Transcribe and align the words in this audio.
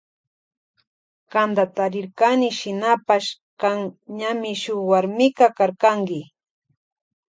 Kanta 1.31 1.65
tarirkani 1.75 2.49
shinapash 2.59 3.29
kan 3.61 3.77
ñami 4.19 4.51
shuk 4.61 4.81
warmiwa 4.89 5.47
karkanki. 5.57 6.19